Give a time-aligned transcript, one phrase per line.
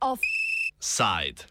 [0.00, 1.46] Offside.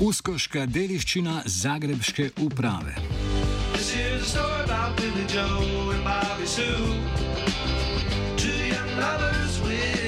[0.00, 2.92] Uskoška dediščina Zagrebške uprave.
[3.72, 6.62] This here's a story about Billy Joe and Bobby Sue.
[8.36, 10.01] Two young lovers with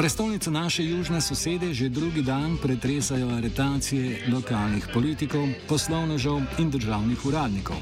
[0.00, 7.76] Prestolnico naše južne sosede že drugi dan pretresajo aretacije lokalnih politikov, poslovnežev in državnih uradnikov.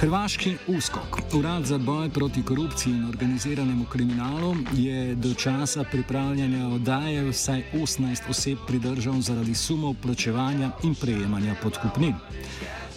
[0.00, 7.30] Hrvaški USKOK, Urad za boj proti korupciji in organiziranemu kriminalu, je do časa pripravljanja oddaje
[7.30, 12.14] vsaj 18 oseb pridržal zaradi sumov plačevanja in prejemanja podkupnin.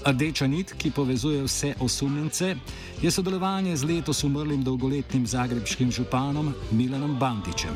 [0.09, 2.55] Rdeča nit, ki povezuje vse osumljence,
[3.01, 7.75] je sodelovanje z letos umrlim dolgoletnim zagrebskim županom Milanom Bandičem.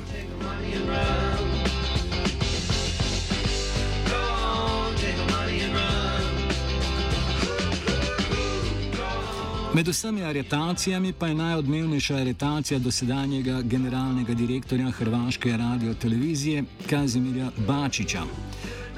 [9.74, 18.22] Med vsemi aretacijami pa je najodmevnejša aretacija dosedanjega generalnega direktorja Hrvaške radiotelevizije Kazimirja Bačiča.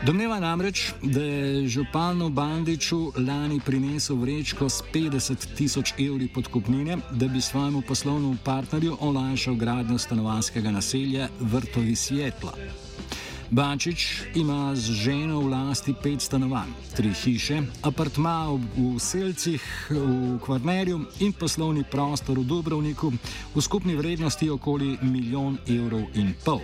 [0.04, 7.28] Domneva namreč, da je županu Bandiču lani prinesel vrečko s 50 tisoč evri podkupnine, da
[7.28, 12.54] bi svojemu poslovnemu partnerju olajšal gradnjo stanovanskega naselja Vrtovi Sjetla.
[13.50, 21.06] Bančič ima z ženo v lasti pet stanovanj, tri hiše, apartma v Selcih, v Kvarnerju
[21.20, 23.14] in poslovni prostor v Dubrovniku
[23.56, 26.62] v skupni vrednosti okoli milijon evrov in pol.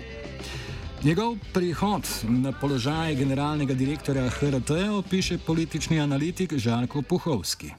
[1.03, 2.03] Njegov prihod
[2.43, 7.69] na položaj generalnega direktorja HRT opiše politični analitik Žarko Puhovski.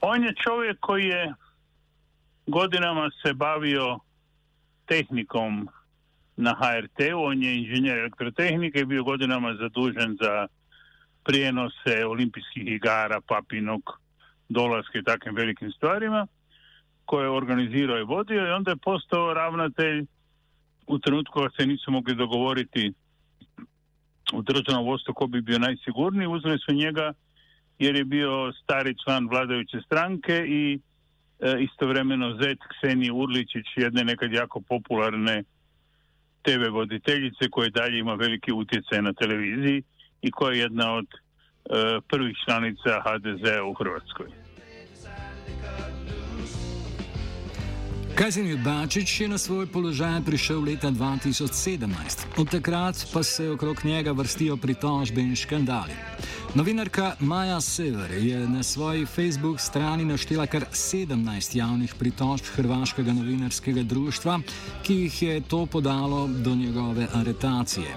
[0.00, 1.34] On je čovjek koji je
[2.46, 3.98] godinama se bavio
[4.86, 5.68] tehnikom
[6.36, 10.46] na HRT-u, on je inženjer elektrotehnike bio godinama zadužen za
[11.24, 14.00] prijenose olimpijskih igara, papinog,
[14.48, 16.26] dolaske i takvim velikim stvarima
[17.04, 20.06] koje je organizirao i vodio i onda je postao ravnatelj
[20.86, 22.92] u trenutku kad se nisu mogli dogovoriti
[24.32, 27.12] u državnom vodstvu ko bi bio najsigurniji, uzeli su njega
[27.78, 30.80] jer je bio stari član vladajuće stranke i
[31.40, 35.42] e, istovremeno zet Ksenije Urličić, jedne nekad jako popularne
[36.42, 39.82] TV voditeljice koja dalje ima veliki utjecaj na televiziji
[40.22, 41.18] i koja je jedna od e,
[42.08, 44.26] prvih članica HDZ-a u Hrvatskoj.
[48.14, 51.88] Kazimir Bačič je na svoj položaj prišel leta 2017.
[52.36, 55.96] Od takrat pa se okrog njega vrstijo pritožbe in škandali.
[56.54, 63.82] Novinarka Maja Sever je na svoji Facebook strani naštela kar 17 javnih pritožb Hrvaškega novinarskega
[63.82, 64.38] društva,
[64.82, 67.88] ki jih je to podalo do njegove aretacije.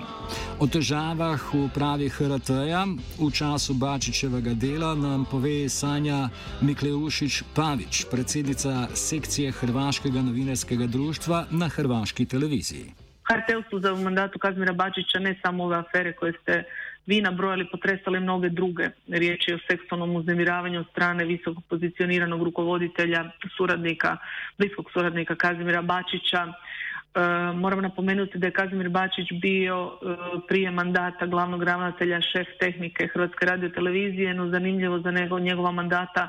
[0.59, 2.85] O težavah v upravi HRT-ja
[3.19, 6.29] v času Bačičevega dela nam pove Sanja
[6.61, 12.93] Mikleušič Pavič, predsednica sekcije Hrvaškega novinarskega društva na Hrvaški televiziji.
[13.27, 16.63] HRT-u su za mandatu Kazmira Bačića ne samo ove afere koje ste
[17.05, 18.89] vi nabrojali, potresale mnoge druge.
[19.07, 24.17] Riječ je o seksualnom uznemiravanju od strane visoko pozicioniranog rukovoditelja, suradnika,
[24.57, 26.47] bliskog suradnika Kazimira Bačića.
[26.47, 27.19] E,
[27.53, 30.15] moram napomenuti da je Kazimir Bačić bio e,
[30.47, 36.27] prije mandata glavnog ravnatelja šef tehnike Hrvatske radiotelevizije, no zanimljivo za nego, njegova mandata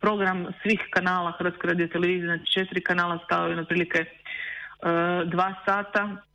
[0.00, 4.06] program svih kanala Hrvatske radiotelevizije, znači četiri kanala stao je na prilike e,
[5.24, 6.27] dva sata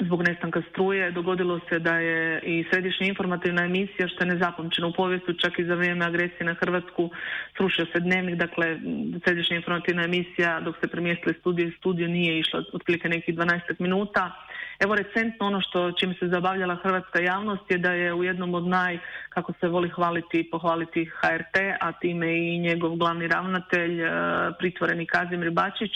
[0.00, 1.10] zbog nestanka struje.
[1.10, 5.64] Dogodilo se da je i središnja informativna emisija, što je nezapamćeno u povijesti, čak i
[5.64, 7.10] za vrijeme agresije na Hrvatsku,
[7.56, 8.78] srušio se dnevnik, dakle
[9.24, 14.32] središnja informativna emisija dok se premjestili studije, studio nije išla otprilike nekih 12 minuta.
[14.78, 18.66] Evo recentno ono što čim se zabavljala hrvatska javnost je da je u jednom od
[18.66, 18.98] naj,
[19.28, 24.10] kako se voli hvaliti i pohvaliti HRT, a time i njegov glavni ravnatelj, e,
[24.58, 25.92] pritvoreni Kazimir Bačić,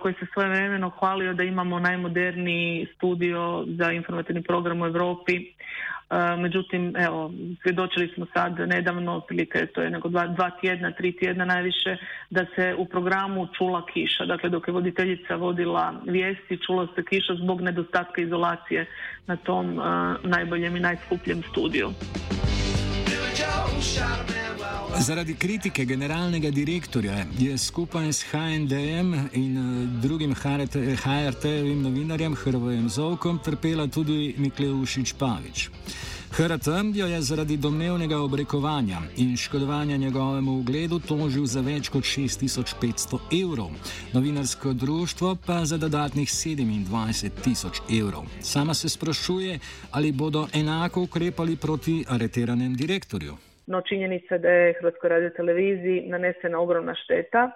[0.00, 5.36] koji se svojevremeno hvalio da imamo najmoderniji studio za informativni program u Europi.
[5.36, 7.32] E, Međutim, evo,
[7.62, 11.96] svjedočili smo sad nedavno, otprilike to je nego dva, dva tjedna, tri tjedna najviše,
[12.30, 14.24] da se u programu čula kiša.
[14.24, 18.86] Dakle, dok je voditeljica vodila vijesti, čula se kiša zbog nedostatka izolacije
[19.26, 19.82] na tom e,
[20.22, 21.90] najboljem i najskupljem studiju.
[24.98, 33.38] Zaradi kritike generalnega direktorja je skupaj s HND-jem in eh, drugim HRT-jevim novinarjem Hrvojem Zovkom
[33.44, 35.70] trpela tudi Mikleušič Pavič.
[36.30, 43.18] HRT jo je zaradi domnevnega obrekovanja in škodovanja njegovemu ugledu tožil za več kot 6500
[43.42, 43.70] evrov,
[44.12, 48.24] novinarsko društvo pa za dodatnih 27 tisoč evrov.
[48.42, 49.58] Sama se sprašuje,
[49.90, 53.49] ali bodo enako ukrepali proti areteranem direktorju.
[53.70, 57.50] No, činjenica da je Hrvatskoj radio televiziji nanesena ogromna šteta,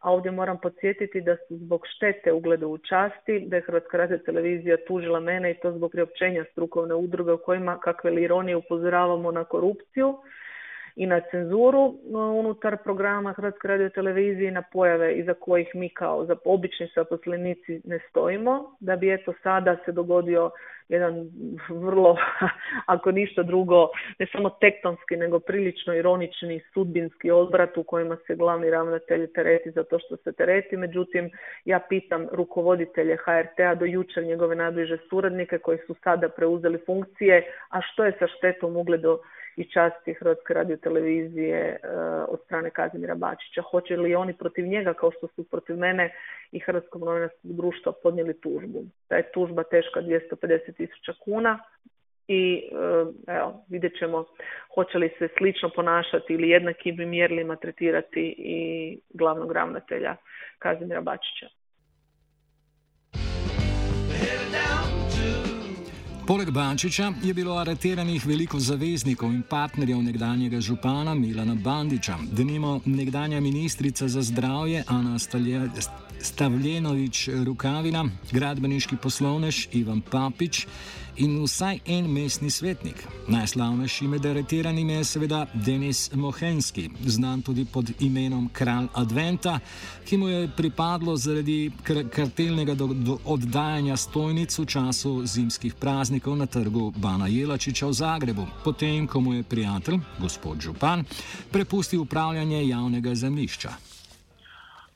[0.00, 4.18] a ovdje moram podsjetiti da su zbog štete ugledu u časti, da je Hrvatska radio
[4.18, 9.32] televizija tužila mene i to zbog priopćenja strukovne udruge u kojima, kakve li ironije, upozoravamo
[9.32, 10.14] na korupciju
[10.96, 11.94] i na cenzuru
[12.38, 17.98] unutar programa Hrvatske radio televizije na pojave iza kojih mi kao za obični zaposlenici ne
[18.10, 20.50] stojimo, da bi eto sada se dogodio
[20.90, 21.30] jedan
[21.68, 22.16] vrlo,
[22.94, 23.88] ako ništa drugo,
[24.18, 29.84] ne samo tektonski, nego prilično ironični sudbinski odbrat u kojima se glavni ravnatelj tereti za
[29.84, 30.76] to što se tereti.
[30.76, 31.30] Međutim,
[31.64, 37.80] ja pitam rukovoditelje HRT-a do jučer njegove najbliže suradnike koji su sada preuzeli funkcije, a
[37.82, 39.18] što je sa štetom ugledu
[39.56, 41.78] i časti Hrvatske radiotelevizije e,
[42.28, 43.62] od strane Kazimira Bačića.
[43.62, 46.14] Hoće li oni protiv njega, kao što su protiv mene
[46.52, 48.84] i Hrvatskog novinarskog društva, podnijeli tužbu.
[49.08, 51.58] Ta je tužba teška 250 tisuća kuna
[52.28, 54.24] i e, evo, vidjet ćemo
[54.74, 60.16] hoće li se slično ponašati ili jednakim mjerlima tretirati i glavnog ravnatelja
[60.58, 61.59] Kazimira Bačića.
[66.30, 73.40] Poleg Bančiča je bilo areteranih veliko zaveznikov in partnerjev nekdanjega župana Milana Bandiča, denimo nekdanja
[73.40, 75.18] ministrica za zdravje Ana
[76.20, 80.66] Stavljenovič Rukavina, gradbeniški poslovnež Ivan Papič
[81.16, 83.06] in vsaj en mestni svetnik.
[83.28, 89.58] Najslavnejši med areteranimi je seveda Denis Mohenski, znan tudi pod imenom Kralj Adventa,
[90.04, 91.70] ki mu je pripadlo zaradi
[92.14, 98.46] kartelnega do, do oddajanja stojnic v času zimskih praznikov na trgu Bana Jelačiča v Zagrebu,
[98.64, 101.04] potem ko mu je prijatelj, gospod Župan,
[101.52, 103.70] prepustil upravljanje javnega zemljišča.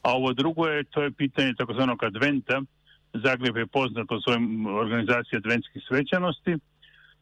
[0.02, 2.62] A ovo drugo je, to je pitanje takozvanog adventa,
[3.14, 6.56] Zagreb je poznat po svojim organizaciji adventskih svećanosti,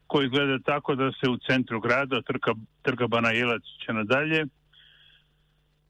[0.07, 4.45] koji izgleda tako da se u centru grada, trga, trga Bana Jelačića nadalje,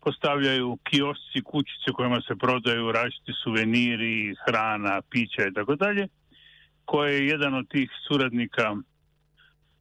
[0.03, 6.07] postavljaju kiosci, kućice kojima se prodaju različiti suveniri, hrana, pića i tako dalje,
[6.85, 8.75] koje je jedan od tih suradnika,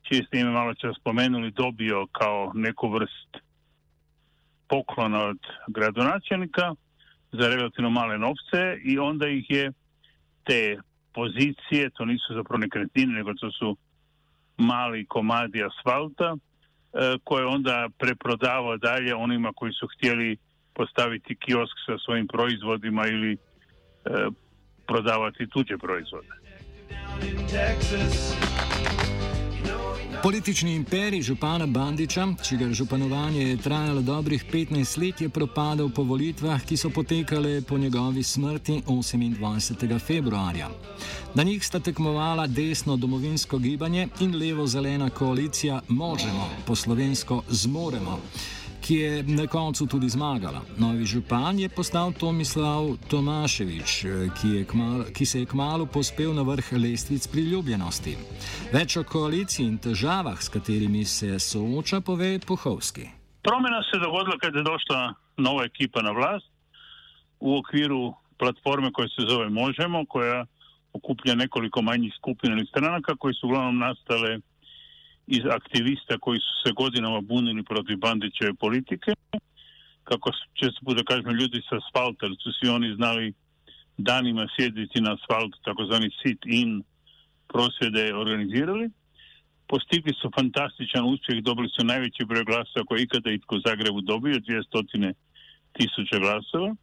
[0.02, 3.30] čije ste ime malo čas spomenuli, dobio kao neku vrst
[4.68, 5.38] poklona od
[5.68, 6.74] gradonačelnika
[7.32, 9.72] za relativno male novce i onda ih je
[10.44, 10.76] te
[11.14, 13.76] pozicije, to nisu zapravo nekretnine, nego to su
[14.56, 16.38] mali komadi asfalta, e,
[17.24, 20.36] koje onda preprodavao dalje onima koji su htjeli
[20.74, 23.38] postaviti kiosk sa svojim proizvodima ili e,
[24.86, 26.28] prodavati tuđe proizvode.
[30.22, 36.62] Politični imperij župana Bandiča, čigar županovanje je trajalo dobrih 15 let, je propadel po volitvah,
[36.64, 39.98] ki so potekale po njegovi smrti 28.
[39.98, 40.68] februarja.
[41.34, 48.18] Na njih sta tekmovala desno domovinsko gibanje in levo-zelena koalicija Možemo, po slovensko Zmoremo
[48.82, 50.60] ki je na koncu tudi zmagala.
[50.78, 53.92] Novi župan je postal Tomislav Tomaševič,
[54.40, 58.16] ki, je kmal, ki se je kmalo pospel na vrh lestvic priljubljenosti.
[58.72, 63.06] Več o koaliciji in težavah, s katerimi se sooča, pove Puhovski.
[63.42, 66.50] Promjena se dogodila kad je došla nova ekipa na vlast
[67.40, 70.46] u okviru platforme koja se zove Možemo, koja
[70.92, 74.38] okuplja nekoliko manjih skupina ili stranaka koji su uglavnom nastale
[75.36, 79.10] iz aktivista koji su se godinama bunili protiv Bandićeve politike.
[80.04, 83.32] Kako često puta kažemo ljudi sa asfalta, su svi oni znali
[83.96, 86.82] danima sjediti na asfaltu, takozvani sit-in
[87.52, 88.90] prosvjede organizirali.
[89.68, 94.34] Postigli su fantastičan uspjeh, dobili su najveći broj glasova koji ikada itko u Zagrebu dobio,
[94.34, 95.12] 200
[95.72, 96.74] tisuća glasova.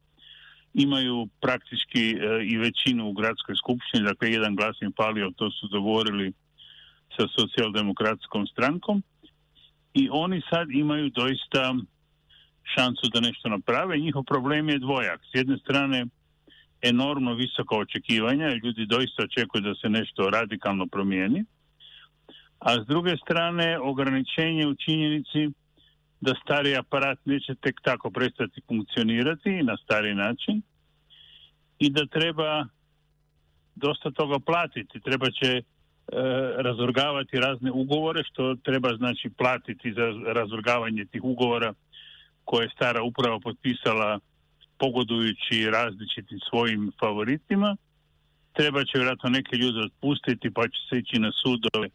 [0.74, 2.18] Imaju praktički e,
[2.52, 6.34] i većinu u gradskoj skupštini, dakle jedan glas im palio, to su dogovorili
[7.20, 9.04] sa socijaldemokratskom strankom
[9.94, 11.76] i oni sad imaju doista
[12.76, 13.98] šansu da nešto naprave.
[13.98, 15.20] Njihov problem je dvojak.
[15.32, 16.06] S jedne strane
[16.82, 21.46] enormno visoka očekivanja, ljudi doista očekuju da se nešto radikalno promijeni,
[22.60, 25.50] a s druge strane ograničenje u činjenici
[26.22, 30.62] da stari aparat neće tek tako prestati funkcionirati na stari način
[31.80, 32.66] i da treba
[33.76, 35.00] dosta toga platiti.
[35.00, 35.62] Treba će
[36.58, 41.74] razvrgavati razne ugovore, što treba znači platiti za razvrgavanje tih ugovora
[42.46, 44.20] koje je stara uprava potpisala
[44.78, 47.76] pogodujući različitim svojim favoritima.
[48.54, 51.90] Treba će vjerojatno neke ljude otpustiti pa će se ići na sudove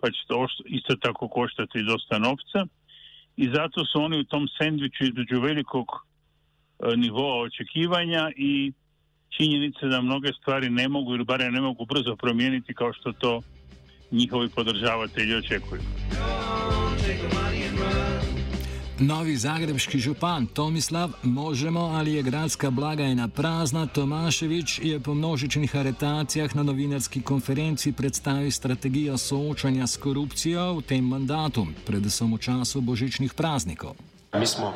[0.00, 2.66] pa će to isto tako koštati dosta novca
[3.36, 8.72] i zato su oni u tom sendviču između velikog e, nivoa očekivanja i
[9.36, 13.42] činjenice da mnoge stvari ne mogu ili barem ne mogu brzo promijeniti kao što to
[14.10, 15.80] njihovi podržavatelji očekuju.
[18.98, 26.56] Novi zagrebski župan Tomislav, možemo ali je gradska blagajna prazna, Tomaševič je po množičnih aretacijah
[26.56, 33.34] na novinarski konferenci predstavil strategijo soočanja s korupcijo v tem mandatu, predvsem v času božičnih
[33.34, 33.94] praznikov.
[34.38, 34.74] Mi smo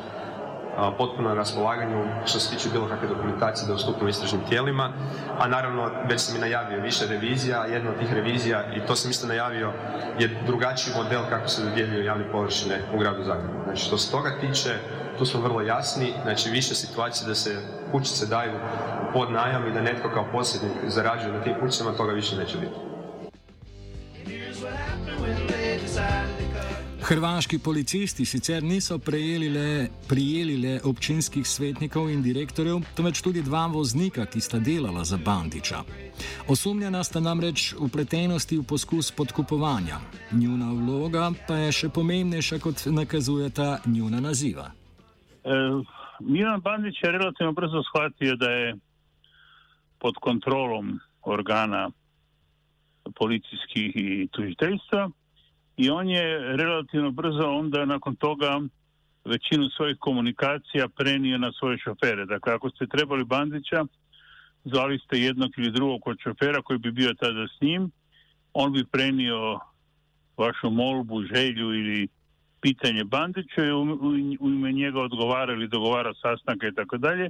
[0.97, 4.91] potpuno na raspolaganju što se tiče bilo kakve dokumentacije da ustupimo istražnim tijelima,
[5.39, 9.11] a naravno već sam i najavio više revizija, jedna od tih revizija i to sam
[9.11, 9.73] isto najavio
[10.19, 13.63] je drugačiji model kako se dodjeljuju javne površine u gradu Zagrebu.
[13.63, 14.77] Znači što se toga tiče,
[15.17, 18.53] tu smo vrlo jasni, znači više situacije da se kućice daju
[19.13, 22.96] pod najam i da netko kao posjednik zarađuje na tim kućicama, toga više neće biti.
[27.07, 34.25] Hrvaški policisti sicer niso le, prijeli le občinskih svetnikov in direktorjev, temveč tudi dva voznika,
[34.25, 35.77] ki sta delala za Bandiča.
[36.47, 39.99] Osumljena sta namreč upletenosti v poskus podkupovanja.
[40.31, 44.71] Njuna vloga pa je še pomembnejša, kot nakazujeta njuna naziva.
[45.43, 45.55] E,
[46.19, 48.75] Milan Bandič je relativno brzo shvatio da je
[49.99, 51.89] pod kontrolom organa
[53.15, 55.07] policijskih i tužiteljstva
[55.77, 58.61] i on je relativno brzo onda nakon toga
[59.25, 62.25] većinu svojih komunikacija prenio na svoje šofere.
[62.25, 63.85] Dakle, ako ste trebali Bandića,
[64.65, 67.91] zvali ste jednog ili drugog od šofera koji bi bio tada s njim,
[68.53, 69.59] on bi prenio
[70.37, 72.07] vašu molbu, želju ili
[72.61, 73.71] pitanje Bandića i
[74.39, 77.29] u ime njega odgovara ili dogovara sastanke i tako dalje.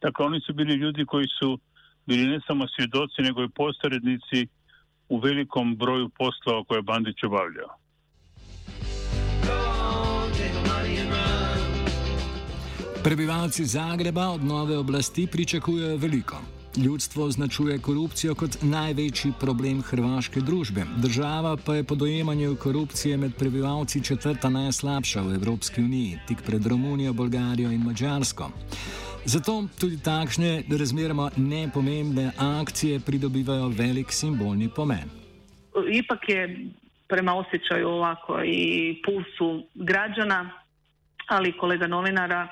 [0.00, 1.58] Dakle, oni su bili ljudi koji su
[2.06, 4.48] bili ne samo svjedoci, nego i posrednici
[5.10, 7.70] u velikom broju poslova koje je Bandić obavljao.
[13.04, 16.36] Prebivalci Zagreba od nove oblasti pričakujejo veliko.
[16.76, 20.84] Ljudstvo označuje korupcijo kot največji problem hrvaške družbe.
[20.96, 26.66] Država pa je po dojemanju korupcije med prebivalci četrta najslabša v Evropski uniji, tik pred
[26.66, 28.50] Romunijo, Bolgarijo in Mačarsko.
[29.24, 35.08] Zato tudi takšne razmeroma nepomembne akcije pridobivajo velik simbolni pomen.
[35.92, 36.66] Ipak je
[37.08, 40.50] prema osjećaju ovako i pulsu građana,
[41.28, 42.48] ali i kolega novinara,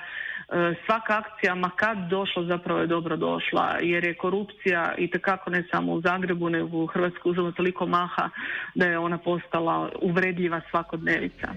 [0.51, 5.09] E, svaka akcija, ma kad došla, zapravo je dobro došla, jer je korupcija i
[5.47, 8.29] ne samo u Zagrebu, nego u Hrvatskoj uzela toliko maha
[8.75, 11.47] da je ona postala uvredljiva svakodnevica.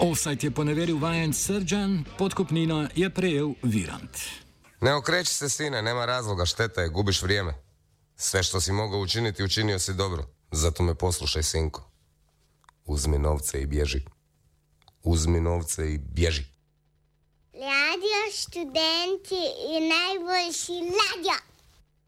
[0.00, 4.18] Offside je poneveril vajen Srđan, podkupnino je prejel Virant.
[4.80, 7.54] Ne okreći se sine, nema razloga, šteta je, gubiš vrijeme.
[8.16, 10.24] Sve što si mogao učiniti, učinio si dobro.
[10.50, 11.90] Zato me poslušaj, sinko.
[12.84, 14.00] Uzmi novce i bježi.
[15.02, 16.44] Uzmi novce i bježi.
[17.52, 21.49] Radio študenti i najboljši radio.